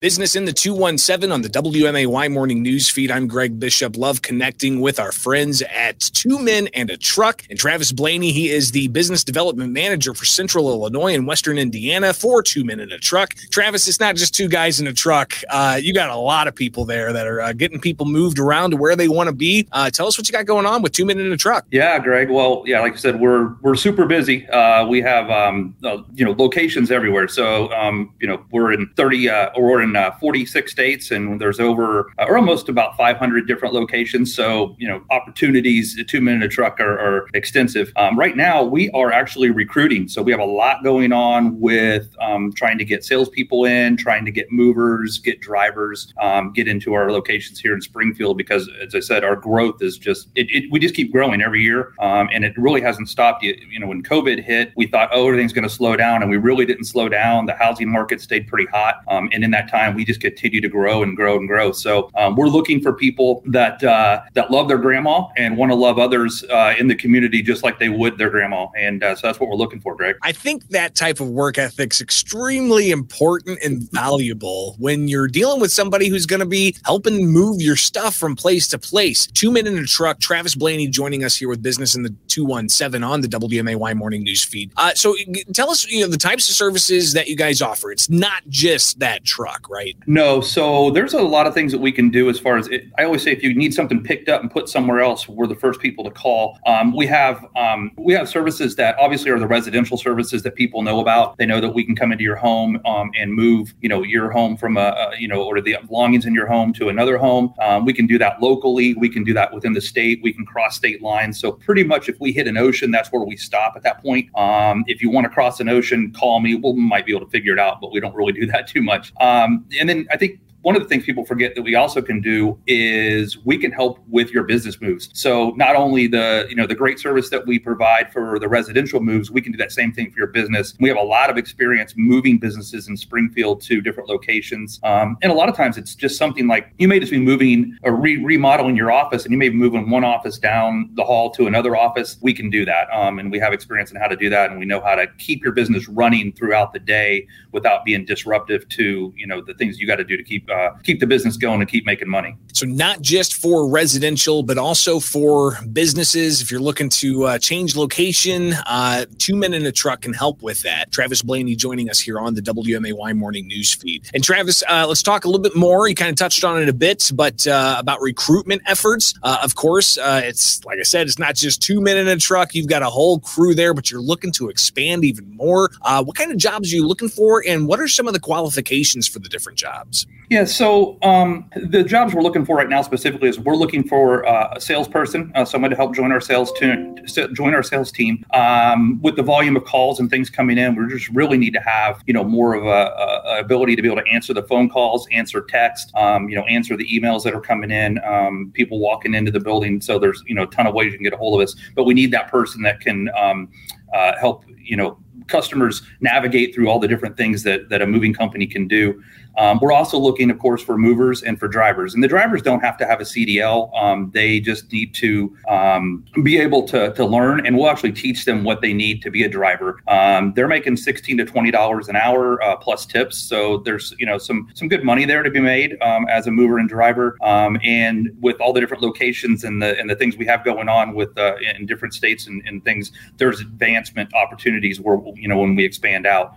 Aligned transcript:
Business 0.00 0.34
in 0.34 0.46
the 0.46 0.52
217 0.54 1.30
on 1.30 1.42
the 1.42 1.50
WMAY 1.50 2.32
morning 2.32 2.62
news 2.62 2.88
feed. 2.88 3.10
I'm 3.10 3.26
Greg 3.26 3.60
Bishop. 3.60 3.98
Love 3.98 4.22
connecting 4.22 4.80
with 4.80 4.98
our 4.98 5.12
friends 5.12 5.60
at 5.60 6.00
Two 6.00 6.38
Men 6.38 6.68
and 6.68 6.88
a 6.88 6.96
Truck. 6.96 7.44
And 7.50 7.58
Travis 7.58 7.92
Blaney, 7.92 8.32
he 8.32 8.48
is 8.48 8.70
the 8.70 8.88
business 8.88 9.22
development 9.22 9.74
manager 9.74 10.14
for 10.14 10.24
Central 10.24 10.70
Illinois 10.70 11.12
and 11.12 11.26
Western 11.26 11.58
Indiana 11.58 12.14
for 12.14 12.42
Two 12.42 12.64
Men 12.64 12.80
and 12.80 12.90
a 12.92 12.98
Truck. 12.98 13.34
Travis, 13.50 13.86
it's 13.86 14.00
not 14.00 14.16
just 14.16 14.34
two 14.34 14.48
guys 14.48 14.80
in 14.80 14.86
a 14.86 14.94
truck. 14.94 15.34
Uh, 15.50 15.78
you 15.78 15.92
got 15.92 16.08
a 16.08 16.16
lot 16.16 16.48
of 16.48 16.54
people 16.54 16.86
there 16.86 17.12
that 17.12 17.26
are 17.26 17.42
uh, 17.42 17.52
getting 17.52 17.78
people 17.78 18.06
moved 18.06 18.38
around 18.38 18.70
to 18.70 18.78
where 18.78 18.96
they 18.96 19.06
want 19.06 19.26
to 19.26 19.34
be. 19.34 19.68
Uh, 19.70 19.90
tell 19.90 20.06
us 20.06 20.16
what 20.16 20.26
you 20.26 20.32
got 20.32 20.46
going 20.46 20.64
on 20.64 20.80
with 20.80 20.92
Two 20.92 21.04
Men 21.04 21.18
and 21.18 21.30
a 21.30 21.36
Truck. 21.36 21.66
Yeah, 21.70 21.98
Greg. 21.98 22.30
Well, 22.30 22.62
yeah, 22.64 22.80
like 22.80 22.94
I 22.94 22.96
said, 22.96 23.20
we're 23.20 23.54
we're 23.60 23.74
super 23.74 24.06
busy. 24.06 24.48
Uh, 24.48 24.86
we 24.86 25.02
have 25.02 25.28
um, 25.28 25.76
uh, 25.84 25.98
you 26.14 26.24
know 26.24 26.32
locations 26.32 26.90
everywhere. 26.90 27.28
So 27.28 27.70
um, 27.74 28.14
you 28.18 28.26
know 28.26 28.42
we're 28.50 28.72
in 28.72 28.88
30 28.96 29.28
uh, 29.28 29.50
we're 29.58 29.82
in 29.82 29.89
in 29.90 29.96
uh, 29.96 30.12
46 30.18 30.70
states, 30.70 31.10
and 31.10 31.40
there's 31.40 31.60
over 31.60 32.10
uh, 32.18 32.26
or 32.28 32.36
almost 32.36 32.68
about 32.68 32.96
500 32.96 33.46
different 33.46 33.74
locations. 33.74 34.34
So 34.34 34.76
you 34.78 34.88
know, 34.88 35.02
opportunities 35.10 36.00
Two 36.08 36.20
Men 36.20 36.34
and 36.34 36.44
a 36.44 36.48
Truck 36.48 36.80
are, 36.80 36.98
are 36.98 37.28
extensive. 37.34 37.92
Um, 37.96 38.18
right 38.18 38.36
now, 38.36 38.62
we 38.62 38.90
are 38.90 39.12
actually 39.12 39.50
recruiting, 39.50 40.08
so 40.08 40.22
we 40.22 40.32
have 40.32 40.40
a 40.40 40.44
lot 40.44 40.82
going 40.82 41.12
on 41.12 41.58
with 41.60 42.14
um, 42.20 42.52
trying 42.52 42.78
to 42.78 42.84
get 42.84 43.04
salespeople 43.04 43.64
in, 43.64 43.96
trying 43.96 44.24
to 44.24 44.30
get 44.30 44.50
movers, 44.50 45.18
get 45.18 45.40
drivers, 45.40 46.12
um, 46.20 46.52
get 46.52 46.68
into 46.68 46.94
our 46.94 47.10
locations 47.12 47.58
here 47.58 47.74
in 47.74 47.80
Springfield. 47.80 48.36
Because 48.36 48.68
as 48.82 48.94
I 48.94 49.00
said, 49.00 49.24
our 49.24 49.36
growth 49.36 49.82
is 49.82 49.98
just 49.98 50.28
it, 50.34 50.46
it 50.50 50.70
we 50.70 50.78
just 50.78 50.94
keep 50.94 51.12
growing 51.12 51.42
every 51.42 51.62
year, 51.62 51.92
um, 52.00 52.28
and 52.32 52.44
it 52.44 52.56
really 52.56 52.80
hasn't 52.80 53.08
stopped. 53.08 53.42
You, 53.42 53.56
you 53.68 53.78
know, 53.78 53.86
when 53.86 54.02
COVID 54.02 54.42
hit, 54.42 54.72
we 54.76 54.86
thought, 54.86 55.10
oh, 55.12 55.26
everything's 55.26 55.52
going 55.52 55.68
to 55.68 55.74
slow 55.74 55.96
down, 55.96 56.22
and 56.22 56.30
we 56.30 56.36
really 56.36 56.64
didn't 56.64 56.84
slow 56.84 57.08
down. 57.08 57.46
The 57.46 57.54
housing 57.54 57.90
market 57.90 58.20
stayed 58.20 58.46
pretty 58.46 58.66
hot, 58.66 58.96
um, 59.08 59.28
and 59.32 59.42
in 59.44 59.50
that 59.50 59.68
time 59.70 59.79
time, 59.80 59.94
we 59.94 60.04
just 60.04 60.20
continue 60.20 60.60
to 60.60 60.68
grow 60.68 61.02
and 61.02 61.16
grow 61.16 61.36
and 61.36 61.48
grow. 61.48 61.72
So 61.72 62.10
um, 62.16 62.36
we're 62.36 62.48
looking 62.48 62.80
for 62.80 62.92
people 62.92 63.42
that 63.46 63.82
uh, 63.82 64.22
that 64.34 64.50
love 64.50 64.68
their 64.68 64.78
grandma 64.78 65.28
and 65.36 65.56
want 65.56 65.70
to 65.72 65.76
love 65.76 65.98
others 65.98 66.44
uh, 66.50 66.74
in 66.78 66.88
the 66.88 66.94
community 66.94 67.42
just 67.42 67.62
like 67.62 67.78
they 67.78 67.88
would 67.88 68.18
their 68.18 68.30
grandma. 68.30 68.68
And 68.76 69.02
uh, 69.02 69.16
so 69.16 69.26
that's 69.26 69.40
what 69.40 69.48
we're 69.48 69.56
looking 69.56 69.80
for, 69.80 69.94
Greg. 69.94 70.16
I 70.22 70.32
think 70.32 70.68
that 70.68 70.94
type 70.94 71.20
of 71.20 71.28
work 71.28 71.58
ethic 71.58 71.92
is 71.92 72.00
extremely 72.00 72.90
important 72.90 73.58
and 73.62 73.90
valuable 73.90 74.76
when 74.78 75.08
you're 75.08 75.28
dealing 75.28 75.60
with 75.60 75.72
somebody 75.72 76.08
who's 76.08 76.26
going 76.26 76.40
to 76.40 76.46
be 76.46 76.76
helping 76.84 77.26
move 77.26 77.60
your 77.60 77.76
stuff 77.76 78.16
from 78.16 78.36
place 78.36 78.68
to 78.68 78.78
place. 78.78 79.26
Two 79.26 79.50
men 79.50 79.66
in 79.66 79.78
a 79.78 79.84
truck. 79.84 80.20
Travis 80.20 80.54
Blaney 80.54 80.88
joining 80.88 81.24
us 81.24 81.36
here 81.36 81.48
with 81.48 81.62
Business 81.62 81.94
in 81.94 82.02
the 82.02 82.14
217 82.28 83.02
on 83.02 83.20
the 83.20 83.28
WMAY 83.28 83.96
morning 83.96 84.22
news 84.22 84.44
feed. 84.44 84.72
Uh, 84.76 84.94
so 84.94 85.16
tell 85.52 85.70
us, 85.70 85.86
you 85.86 86.00
know, 86.02 86.08
the 86.08 86.16
types 86.16 86.48
of 86.48 86.54
services 86.54 87.12
that 87.12 87.28
you 87.28 87.36
guys 87.36 87.62
offer. 87.62 87.90
It's 87.90 88.10
not 88.10 88.42
just 88.48 88.98
that 89.00 89.24
truck, 89.24 89.69
right? 89.70 89.96
No. 90.06 90.40
So 90.40 90.90
there's 90.90 91.14
a 91.14 91.22
lot 91.22 91.46
of 91.46 91.54
things 91.54 91.72
that 91.72 91.80
we 91.80 91.92
can 91.92 92.10
do 92.10 92.28
as 92.28 92.38
far 92.38 92.58
as 92.58 92.66
it, 92.68 92.88
I 92.98 93.04
always 93.04 93.22
say, 93.22 93.30
if 93.30 93.42
you 93.42 93.54
need 93.54 93.72
something 93.72 94.02
picked 94.02 94.28
up 94.28 94.42
and 94.42 94.50
put 94.50 94.68
somewhere 94.68 95.00
else, 95.00 95.28
we're 95.28 95.46
the 95.46 95.54
first 95.54 95.80
people 95.80 96.04
to 96.04 96.10
call. 96.10 96.58
Um, 96.66 96.94
we 96.94 97.06
have 97.06 97.46
um, 97.56 97.92
we 97.96 98.12
have 98.14 98.28
services 98.28 98.76
that 98.76 98.98
obviously 98.98 99.30
are 99.30 99.38
the 99.38 99.46
residential 99.46 99.96
services 99.96 100.42
that 100.42 100.56
people 100.56 100.82
know 100.82 101.00
about. 101.00 101.38
They 101.38 101.46
know 101.46 101.60
that 101.60 101.70
we 101.70 101.84
can 101.84 101.94
come 101.94 102.12
into 102.12 102.24
your 102.24 102.36
home 102.36 102.80
um, 102.84 103.10
and 103.16 103.32
move, 103.32 103.74
you 103.80 103.88
know, 103.88 104.02
your 104.02 104.30
home 104.30 104.56
from 104.56 104.76
a, 104.76 104.80
a, 104.80 105.12
you 105.18 105.28
know, 105.28 105.42
or 105.42 105.60
the 105.60 105.76
belongings 105.86 106.26
in 106.26 106.34
your 106.34 106.46
home 106.46 106.72
to 106.74 106.88
another 106.88 107.16
home. 107.16 107.54
Um, 107.60 107.84
we 107.84 107.92
can 107.92 108.06
do 108.06 108.18
that 108.18 108.42
locally. 108.42 108.94
We 108.94 109.08
can 109.08 109.24
do 109.24 109.32
that 109.34 109.54
within 109.54 109.72
the 109.72 109.80
state. 109.80 110.20
We 110.22 110.32
can 110.32 110.44
cross 110.44 110.76
state 110.76 111.00
lines. 111.00 111.38
So 111.38 111.52
pretty 111.52 111.84
much, 111.84 112.08
if 112.08 112.18
we 112.20 112.32
hit 112.32 112.48
an 112.48 112.56
ocean, 112.56 112.90
that's 112.90 113.12
where 113.12 113.22
we 113.22 113.36
stop 113.36 113.74
at 113.76 113.82
that 113.84 114.02
point. 114.02 114.28
Um, 114.36 114.84
if 114.88 115.00
you 115.00 115.10
want 115.10 115.24
to 115.24 115.30
cross 115.30 115.60
an 115.60 115.68
ocean, 115.68 116.12
call 116.12 116.40
me. 116.40 116.56
We'll, 116.56 116.74
might 116.74 117.06
be 117.06 117.14
able 117.14 117.24
to 117.24 117.30
figure 117.30 117.52
it 117.52 117.58
out, 117.58 117.80
but 117.80 117.92
we 117.92 118.00
don't 118.00 118.14
really 118.14 118.32
do 118.32 118.46
that 118.52 118.66
too 118.66 118.82
much. 118.82 119.12
Um, 119.20 119.59
Um, 119.60 119.66
and 119.78 119.88
then 119.88 120.08
I 120.10 120.16
think 120.16 120.40
one 120.62 120.76
of 120.76 120.82
the 120.82 120.88
things 120.88 121.04
people 121.04 121.24
forget 121.24 121.54
that 121.54 121.62
we 121.62 121.74
also 121.74 122.02
can 122.02 122.20
do 122.20 122.58
is 122.66 123.38
we 123.44 123.56
can 123.56 123.72
help 123.72 123.98
with 124.08 124.30
your 124.30 124.44
business 124.44 124.80
moves. 124.80 125.08
So 125.14 125.50
not 125.56 125.74
only 125.74 126.06
the 126.06 126.46
you 126.48 126.56
know 126.56 126.66
the 126.66 126.74
great 126.74 126.98
service 126.98 127.30
that 127.30 127.46
we 127.46 127.58
provide 127.58 128.12
for 128.12 128.38
the 128.38 128.48
residential 128.48 129.00
moves, 129.00 129.30
we 129.30 129.40
can 129.40 129.52
do 129.52 129.58
that 129.58 129.72
same 129.72 129.92
thing 129.92 130.10
for 130.10 130.18
your 130.18 130.26
business. 130.28 130.74
We 130.80 130.88
have 130.88 130.98
a 130.98 131.02
lot 131.02 131.30
of 131.30 131.38
experience 131.38 131.94
moving 131.96 132.38
businesses 132.38 132.88
in 132.88 132.96
Springfield 132.96 133.62
to 133.62 133.80
different 133.80 134.08
locations, 134.08 134.80
um, 134.82 135.16
and 135.22 135.32
a 135.32 135.34
lot 135.34 135.48
of 135.48 135.56
times 135.56 135.78
it's 135.78 135.94
just 135.94 136.18
something 136.18 136.46
like 136.46 136.72
you 136.78 136.88
may 136.88 137.00
just 137.00 137.12
be 137.12 137.20
moving 137.20 137.78
or 137.82 137.94
re- 137.94 138.22
remodeling 138.22 138.76
your 138.76 138.92
office, 138.92 139.24
and 139.24 139.32
you 139.32 139.38
may 139.38 139.48
be 139.48 139.56
moving 139.56 139.88
one 139.88 140.04
office 140.04 140.38
down 140.38 140.90
the 140.94 141.04
hall 141.04 141.30
to 141.30 141.46
another 141.46 141.76
office. 141.76 142.18
We 142.20 142.34
can 142.34 142.50
do 142.50 142.64
that, 142.66 142.88
um, 142.92 143.18
and 143.18 143.30
we 143.30 143.38
have 143.38 143.52
experience 143.52 143.90
in 143.90 143.96
how 143.96 144.08
to 144.08 144.16
do 144.16 144.28
that, 144.30 144.50
and 144.50 144.58
we 144.58 144.66
know 144.66 144.80
how 144.80 144.94
to 144.94 145.06
keep 145.18 145.42
your 145.42 145.52
business 145.52 145.88
running 145.88 146.32
throughout 146.32 146.72
the 146.72 146.78
day 146.78 147.26
without 147.52 147.84
being 147.84 148.04
disruptive 148.04 148.68
to 148.68 149.12
you 149.16 149.26
know 149.26 149.40
the 149.40 149.54
things 149.54 149.78
you 149.78 149.86
got 149.86 149.96
to 149.96 150.04
do 150.04 150.16
to 150.16 150.22
keep 150.22 150.49
uh, 150.50 150.70
keep 150.82 151.00
the 151.00 151.06
business 151.06 151.36
going 151.36 151.60
and 151.60 151.70
keep 151.70 151.86
making 151.86 152.08
money. 152.08 152.36
So 152.52 152.66
not 152.66 153.00
just 153.00 153.34
for 153.34 153.68
residential, 153.68 154.42
but 154.42 154.58
also 154.58 155.00
for 155.00 155.58
businesses. 155.72 156.40
If 156.42 156.50
you're 156.50 156.60
looking 156.60 156.88
to 156.90 157.24
uh, 157.24 157.38
change 157.38 157.76
location, 157.76 158.54
uh, 158.66 159.06
two 159.18 159.36
men 159.36 159.54
in 159.54 159.64
a 159.66 159.72
truck 159.72 160.02
can 160.02 160.12
help 160.12 160.42
with 160.42 160.62
that. 160.62 160.90
Travis 160.92 161.22
Blaney 161.22 161.56
joining 161.56 161.88
us 161.88 162.00
here 162.00 162.18
on 162.18 162.34
the 162.34 162.42
WMAY 162.42 163.16
morning 163.16 163.46
news 163.46 163.74
feed. 163.74 164.08
And 164.14 164.22
Travis, 164.22 164.62
uh, 164.68 164.86
let's 164.86 165.02
talk 165.02 165.24
a 165.24 165.28
little 165.28 165.42
bit 165.42 165.56
more. 165.56 165.88
You 165.88 165.94
kind 165.94 166.10
of 166.10 166.16
touched 166.16 166.44
on 166.44 166.60
it 166.60 166.68
a 166.68 166.72
bit, 166.72 167.10
but 167.14 167.46
uh, 167.46 167.76
about 167.78 168.00
recruitment 168.00 168.62
efforts. 168.66 169.14
Uh, 169.22 169.38
of 169.42 169.54
course, 169.54 169.98
it's 170.00 170.64
like 170.64 170.78
I 170.78 170.82
said, 170.82 171.06
it's 171.06 171.18
not 171.18 171.34
just 171.34 171.62
two 171.62 171.80
men 171.80 171.96
in 171.96 172.08
a 172.08 172.16
truck. 172.16 172.54
You've 172.54 172.68
got 172.68 172.82
a 172.82 172.90
whole 172.90 173.20
crew 173.20 173.54
there, 173.54 173.74
but 173.74 173.90
you're 173.90 174.00
looking 174.00 174.32
to 174.32 174.48
expand 174.48 175.04
even 175.04 175.34
more. 175.36 175.70
what 175.82 176.16
kind 176.16 176.30
of 176.30 176.36
jobs 176.36 176.72
are 176.72 176.76
you 176.76 176.86
looking 176.86 177.08
for, 177.08 177.42
and 177.46 177.66
what 177.66 177.80
are 177.80 177.88
some 177.88 178.06
of 178.06 178.12
the 178.12 178.20
qualifications 178.20 179.06
for 179.08 179.18
the 179.18 179.28
different 179.28 179.58
jobs? 179.58 180.06
Yeah, 180.30 180.39
so 180.44 180.98
um, 181.02 181.48
the 181.54 181.82
jobs 181.82 182.14
we're 182.14 182.22
looking 182.22 182.44
for 182.44 182.56
right 182.56 182.68
now 182.68 182.82
specifically 182.82 183.28
is 183.28 183.38
we're 183.38 183.56
looking 183.56 183.86
for 183.86 184.26
uh, 184.26 184.54
a 184.56 184.60
salesperson, 184.60 185.32
uh, 185.34 185.44
someone 185.44 185.70
to 185.70 185.76
help 185.76 185.94
join 185.94 186.12
our 186.12 186.20
sales 186.20 186.52
team, 186.52 186.96
join 187.32 187.54
our 187.54 187.62
sales 187.62 187.90
team. 187.90 188.24
Um, 188.32 189.00
with 189.02 189.16
the 189.16 189.22
volume 189.22 189.56
of 189.56 189.64
calls 189.64 190.00
and 190.00 190.10
things 190.10 190.30
coming 190.30 190.58
in, 190.58 190.76
we 190.76 190.86
just 190.88 191.08
really 191.10 191.38
need 191.38 191.52
to 191.54 191.60
have 191.60 192.02
you 192.06 192.14
know 192.14 192.24
more 192.24 192.54
of 192.54 192.66
a, 192.66 192.68
a 192.68 193.40
ability 193.40 193.76
to 193.76 193.82
be 193.82 193.88
able 193.88 194.02
to 194.02 194.08
answer 194.08 194.34
the 194.34 194.42
phone 194.42 194.68
calls, 194.68 195.08
answer 195.10 195.42
text, 195.48 195.94
um, 195.96 196.28
you 196.28 196.36
know, 196.36 196.44
answer 196.44 196.76
the 196.76 196.86
emails 196.88 197.24
that 197.24 197.34
are 197.34 197.40
coming 197.40 197.70
in, 197.70 197.98
um, 198.04 198.50
people 198.54 198.78
walking 198.78 199.14
into 199.14 199.30
the 199.30 199.40
building. 199.40 199.80
So 199.80 199.98
there's 199.98 200.22
you 200.26 200.34
know 200.34 200.42
a 200.42 200.48
ton 200.48 200.66
of 200.66 200.74
ways 200.74 200.92
you 200.92 200.98
can 200.98 201.04
get 201.04 201.12
a 201.12 201.16
hold 201.16 201.40
of 201.40 201.44
us, 201.48 201.56
but 201.74 201.84
we 201.84 201.94
need 201.94 202.10
that 202.12 202.28
person 202.28 202.62
that 202.62 202.80
can 202.80 203.08
um, 203.16 203.50
uh, 203.94 204.16
help 204.18 204.44
you 204.58 204.76
know 204.76 204.98
customers 205.26 205.82
navigate 206.00 206.54
through 206.54 206.68
all 206.68 206.78
the 206.78 206.88
different 206.88 207.16
things 207.16 207.42
that, 207.42 207.68
that 207.68 207.82
a 207.82 207.86
moving 207.86 208.14
company 208.14 208.46
can 208.46 208.66
do. 208.68 209.02
Um, 209.36 209.58
we're 209.62 209.72
also 209.72 209.98
looking, 209.98 210.30
of 210.30 210.38
course, 210.38 210.62
for 210.62 210.76
movers 210.76 211.22
and 211.22 211.38
for 211.38 211.48
drivers. 211.48 211.94
And 211.94 212.02
the 212.02 212.08
drivers 212.08 212.42
don't 212.42 212.60
have 212.60 212.76
to 212.78 212.86
have 212.86 213.00
a 213.00 213.04
CDL. 213.04 213.74
Um, 213.80 214.10
they 214.12 214.40
just 214.40 214.70
need 214.72 214.94
to 214.96 215.34
um, 215.48 216.04
be 216.22 216.38
able 216.38 216.66
to, 216.68 216.92
to 216.94 217.04
learn, 217.04 217.46
and 217.46 217.56
we'll 217.56 217.70
actually 217.70 217.92
teach 217.92 218.24
them 218.24 218.44
what 218.44 218.60
they 218.60 218.72
need 218.72 219.02
to 219.02 219.10
be 219.10 219.24
a 219.24 219.28
driver. 219.28 219.80
Um, 219.88 220.32
they're 220.34 220.48
making 220.48 220.76
sixteen 220.76 221.16
to 221.18 221.24
twenty 221.24 221.50
dollars 221.50 221.88
an 221.88 221.96
hour 221.96 222.42
uh, 222.42 222.56
plus 222.56 222.86
tips, 222.86 223.18
so 223.18 223.58
there's 223.58 223.94
you 223.98 224.06
know 224.06 224.18
some 224.18 224.48
some 224.54 224.68
good 224.68 224.84
money 224.84 225.04
there 225.04 225.22
to 225.22 225.30
be 225.30 225.40
made 225.40 225.80
um, 225.82 226.06
as 226.08 226.26
a 226.26 226.30
mover 226.30 226.58
and 226.58 226.68
driver. 226.68 227.16
Um, 227.22 227.58
and 227.62 228.10
with 228.20 228.40
all 228.40 228.52
the 228.52 228.60
different 228.60 228.82
locations 228.82 229.44
and 229.44 229.62
the 229.62 229.78
and 229.78 229.88
the 229.88 229.96
things 229.96 230.16
we 230.16 230.26
have 230.26 230.44
going 230.44 230.68
on 230.68 230.94
with 230.94 231.16
uh, 231.16 231.36
in 231.56 231.66
different 231.66 231.94
states 231.94 232.26
and, 232.26 232.42
and, 232.46 232.64
things, 232.64 232.92
there's 233.16 233.40
advancement 233.40 234.12
opportunities 234.14 234.80
where 234.80 234.96
you 235.20 235.28
know 235.28 235.38
when 235.38 235.54
we 235.54 235.64
expand 235.64 236.06
out. 236.06 236.34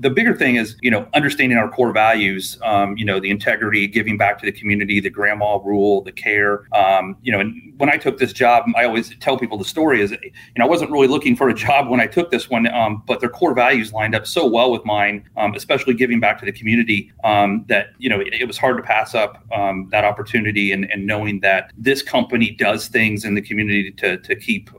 the 0.00 0.10
bigger 0.10 0.34
thing 0.34 0.56
is 0.56 0.76
you 0.82 0.90
know 0.90 1.08
understanding 1.14 1.58
our 1.58 1.68
core 1.68 1.92
values 1.92 2.58
um, 2.62 2.96
you 2.96 3.04
know, 3.04 3.20
the 3.20 3.30
integrity, 3.30 3.86
giving 3.86 4.16
back 4.16 4.38
to 4.38 4.46
the 4.46 4.52
community, 4.52 5.00
the 5.00 5.10
grandma 5.10 5.56
rule, 5.56 6.02
the 6.02 6.12
care. 6.12 6.64
Um, 6.74 7.16
you 7.22 7.32
know, 7.32 7.40
and 7.40 7.72
when 7.78 7.90
I 7.90 7.96
took 7.96 8.18
this 8.18 8.32
job, 8.32 8.64
I 8.76 8.84
always 8.84 9.16
tell 9.18 9.38
people 9.38 9.58
the 9.58 9.64
story 9.64 10.00
is, 10.00 10.10
you 10.10 10.30
know, 10.56 10.64
I 10.64 10.68
wasn't 10.68 10.90
really 10.90 11.08
looking 11.08 11.36
for 11.36 11.48
a 11.48 11.54
job 11.54 11.88
when 11.88 12.00
I 12.00 12.06
took 12.06 12.30
this 12.30 12.50
one, 12.50 12.66
um, 12.68 13.02
but 13.06 13.20
their 13.20 13.28
core 13.28 13.54
values 13.54 13.92
lined 13.92 14.14
up 14.14 14.26
so 14.26 14.46
well 14.46 14.70
with 14.70 14.84
mine, 14.84 15.28
um, 15.36 15.54
especially 15.54 15.94
giving 15.94 16.20
back 16.20 16.38
to 16.40 16.44
the 16.44 16.52
community, 16.52 17.12
um, 17.24 17.64
that 17.68 17.88
you 17.98 18.08
know, 18.08 18.20
it, 18.20 18.32
it, 18.32 18.48
was 18.48 18.58
hard 18.58 18.76
to 18.78 18.82
pass 18.82 19.14
up 19.14 19.44
um, 19.52 19.88
that 19.90 20.04
opportunity 20.04 20.72
and, 20.72 20.90
and 20.90 21.06
knowing 21.06 21.40
that 21.40 21.70
this 21.76 22.02
company 22.02 22.50
does 22.50 22.88
things 22.88 23.24
in 23.24 23.34
the 23.34 23.42
community 23.42 23.90
to 23.92 24.16
to 24.18 24.34
keep 24.34 24.70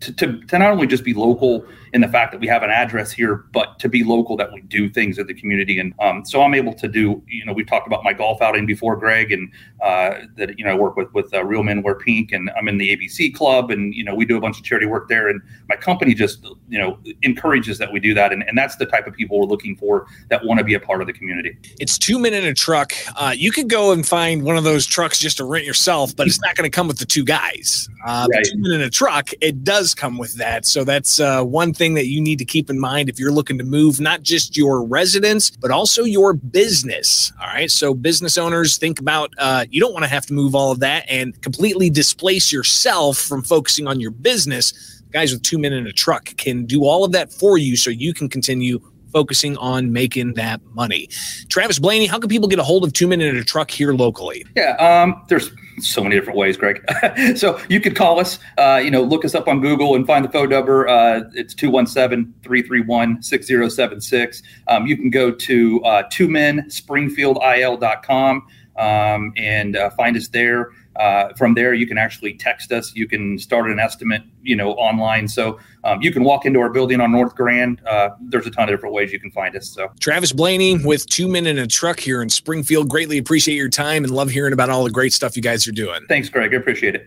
to, 0.00 0.12
to, 0.12 0.40
to 0.42 0.58
not 0.58 0.72
only 0.72 0.86
just 0.86 1.04
be 1.04 1.14
local 1.14 1.64
in 1.92 2.00
the 2.00 2.08
fact 2.08 2.25
that 2.30 2.40
we 2.40 2.46
have 2.46 2.62
an 2.62 2.70
address 2.70 3.12
here, 3.12 3.46
but 3.52 3.78
to 3.78 3.88
be 3.88 4.04
local 4.04 4.36
that 4.36 4.52
we 4.52 4.60
do 4.62 4.88
things 4.88 5.18
in 5.18 5.26
the 5.26 5.34
community. 5.34 5.78
And 5.78 5.94
um, 6.00 6.24
so 6.24 6.42
I'm 6.42 6.54
able 6.54 6.74
to 6.74 6.88
do, 6.88 7.22
you 7.26 7.44
know, 7.44 7.52
we've 7.52 7.66
talked 7.66 7.86
about 7.86 8.04
my 8.04 8.12
golf 8.12 8.42
outing 8.42 8.66
before, 8.66 8.96
Greg, 8.96 9.32
and 9.32 9.50
uh, 9.82 10.20
that, 10.36 10.58
you 10.58 10.64
know, 10.64 10.72
I 10.72 10.74
work 10.74 10.96
with, 10.96 11.12
with 11.14 11.32
uh, 11.34 11.44
Real 11.44 11.62
Men 11.62 11.82
Wear 11.82 11.94
Pink 11.94 12.32
and 12.32 12.50
I'm 12.56 12.68
in 12.68 12.78
the 12.78 12.96
ABC 12.96 13.34
Club 13.34 13.70
and, 13.70 13.94
you 13.94 14.04
know, 14.04 14.14
we 14.14 14.24
do 14.24 14.36
a 14.36 14.40
bunch 14.40 14.58
of 14.58 14.64
charity 14.64 14.86
work 14.86 15.08
there. 15.08 15.28
And 15.28 15.40
my 15.68 15.76
company 15.76 16.14
just, 16.14 16.44
you 16.68 16.78
know, 16.78 16.98
encourages 17.22 17.78
that 17.78 17.92
we 17.92 18.00
do 18.00 18.14
that. 18.14 18.32
And, 18.32 18.42
and 18.48 18.56
that's 18.56 18.76
the 18.76 18.86
type 18.86 19.06
of 19.06 19.14
people 19.14 19.38
we're 19.38 19.46
looking 19.46 19.76
for 19.76 20.06
that 20.28 20.44
want 20.44 20.58
to 20.58 20.64
be 20.64 20.74
a 20.74 20.80
part 20.80 21.00
of 21.00 21.06
the 21.06 21.12
community. 21.12 21.56
It's 21.80 21.98
two 21.98 22.18
men 22.18 22.34
in 22.34 22.44
a 22.44 22.54
truck. 22.54 22.92
Uh, 23.16 23.34
you 23.36 23.50
could 23.52 23.68
go 23.68 23.92
and 23.92 24.06
find 24.06 24.42
one 24.42 24.56
of 24.56 24.64
those 24.64 24.86
trucks 24.86 25.18
just 25.18 25.36
to 25.38 25.44
rent 25.44 25.64
yourself, 25.64 26.14
but 26.14 26.26
it's 26.26 26.40
not 26.40 26.56
going 26.56 26.70
to 26.70 26.74
come 26.74 26.88
with 26.88 26.98
the 26.98 27.06
two 27.06 27.24
guys. 27.24 27.88
Uh, 28.04 28.26
right. 28.32 28.44
Two 28.44 28.58
men 28.58 28.72
in 28.72 28.80
a 28.82 28.90
truck, 28.90 29.30
it 29.40 29.64
does 29.64 29.94
come 29.94 30.18
with 30.18 30.34
that. 30.34 30.64
So 30.66 30.84
that's 30.84 31.20
uh, 31.20 31.42
one 31.42 31.72
thing 31.72 31.94
that 31.94 32.06
you 32.06 32.15
need 32.20 32.38
to 32.38 32.44
keep 32.44 32.68
in 32.68 32.78
mind 32.78 33.08
if 33.08 33.18
you're 33.18 33.32
looking 33.32 33.58
to 33.58 33.64
move 33.64 34.00
not 34.00 34.22
just 34.22 34.56
your 34.56 34.82
residence, 34.82 35.50
but 35.50 35.70
also 35.70 36.04
your 36.04 36.16
your 36.16 36.32
business. 36.32 37.32
All 37.40 37.46
right. 37.46 37.70
So, 37.70 37.94
business 37.94 38.38
owners, 38.38 38.78
think 38.78 38.98
about 38.98 39.32
uh, 39.38 39.66
you 39.70 39.80
don't 39.80 39.92
want 39.92 40.04
to 40.04 40.08
have 40.08 40.26
to 40.26 40.32
move 40.32 40.54
all 40.54 40.72
of 40.72 40.80
that 40.80 41.04
and 41.08 41.40
completely 41.42 41.90
displace 41.90 42.50
yourself 42.50 43.18
from 43.18 43.42
focusing 43.42 43.86
on 43.86 44.00
your 44.00 44.10
business. 44.10 45.02
Guys 45.12 45.32
with 45.32 45.42
two 45.42 45.58
men 45.58 45.72
in 45.72 45.86
a 45.86 45.92
truck 45.92 46.36
can 46.36 46.64
do 46.64 46.84
all 46.84 47.04
of 47.04 47.12
that 47.12 47.32
for 47.32 47.58
you 47.58 47.76
so 47.76 47.90
you 47.90 48.12
can 48.12 48.28
continue 48.28 48.80
focusing 49.12 49.56
on 49.58 49.92
making 49.92 50.34
that 50.34 50.60
money. 50.74 51.08
Travis 51.48 51.78
Blaney, 51.78 52.06
how 52.06 52.18
can 52.18 52.28
people 52.28 52.48
get 52.48 52.58
a 52.58 52.64
hold 52.64 52.84
of 52.84 52.92
Two 52.92 53.06
Men 53.06 53.20
in 53.20 53.36
a 53.36 53.44
Truck 53.44 53.70
here 53.70 53.92
locally? 53.92 54.44
Yeah, 54.56 54.72
um, 54.76 55.22
there's 55.28 55.52
so 55.78 56.02
many 56.02 56.16
different 56.16 56.38
ways, 56.38 56.56
Greg. 56.56 56.82
so 57.36 57.60
you 57.68 57.80
could 57.80 57.94
call 57.96 58.18
us, 58.18 58.38
uh, 58.58 58.80
you 58.82 58.90
know, 58.90 59.02
look 59.02 59.22
us 59.24 59.34
up 59.34 59.48
on 59.48 59.60
Google 59.60 59.94
and 59.94 60.06
find 60.06 60.24
the 60.24 60.30
phone 60.30 60.48
number. 60.48 60.88
Uh, 60.88 61.24
it's 61.34 61.54
217-331-6076. 61.54 64.42
Um, 64.68 64.86
you 64.86 64.96
can 64.96 65.10
go 65.10 65.30
to 65.30 65.84
uh, 65.84 66.04
two 66.10 66.28
men 66.28 66.66
springfieldil.com 66.68 68.46
um, 68.78 69.32
and 69.36 69.76
uh, 69.76 69.90
find 69.90 70.16
us 70.16 70.28
there. 70.28 70.70
Uh, 70.96 71.32
from 71.34 71.54
there, 71.54 71.74
you 71.74 71.86
can 71.86 71.98
actually 71.98 72.32
text 72.34 72.72
us. 72.72 72.94
You 72.94 73.06
can 73.06 73.38
start 73.38 73.70
an 73.70 73.78
estimate, 73.78 74.22
you 74.42 74.56
know, 74.56 74.72
online. 74.72 75.28
So 75.28 75.58
um, 75.84 76.00
you 76.00 76.10
can 76.10 76.24
walk 76.24 76.46
into 76.46 76.58
our 76.60 76.70
building 76.70 77.00
on 77.00 77.12
North 77.12 77.34
Grand. 77.34 77.82
Uh, 77.86 78.10
there's 78.20 78.46
a 78.46 78.50
ton 78.50 78.64
of 78.64 78.74
different 78.74 78.94
ways 78.94 79.12
you 79.12 79.20
can 79.20 79.30
find 79.30 79.54
us. 79.56 79.68
So 79.68 79.90
Travis 80.00 80.32
Blaney 80.32 80.82
with 80.82 81.06
two 81.06 81.28
men 81.28 81.46
in 81.46 81.58
a 81.58 81.66
truck 81.66 82.00
here 82.00 82.22
in 82.22 82.30
Springfield. 82.30 82.88
Greatly 82.88 83.18
appreciate 83.18 83.56
your 83.56 83.68
time 83.68 84.04
and 84.04 84.12
love 84.12 84.30
hearing 84.30 84.54
about 84.54 84.70
all 84.70 84.84
the 84.84 84.90
great 84.90 85.12
stuff 85.12 85.36
you 85.36 85.42
guys 85.42 85.68
are 85.68 85.72
doing. 85.72 86.00
Thanks, 86.08 86.30
Greg. 86.30 86.54
I 86.54 86.56
appreciate 86.56 86.94
it. 86.94 87.04